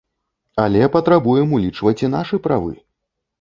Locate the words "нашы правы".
2.15-2.73